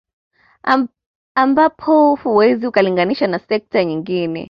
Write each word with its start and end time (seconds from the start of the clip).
Ampapo 1.35 2.15
huwezi 2.15 2.67
ukalinganisha 2.67 3.27
na 3.27 3.39
sekta 3.39 3.83
nyingine 3.85 4.39